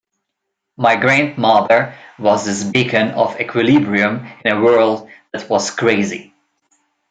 My 0.77 0.95
grandmother 0.95 1.93
was 2.17 2.43
this 2.43 2.63
beacon 2.63 3.11
of 3.11 3.39
equilibrium 3.39 4.25
in 4.43 4.51
a 4.51 4.59
world 4.59 5.07
that 5.31 5.47
was 5.47 5.69
crazy. 5.69 6.33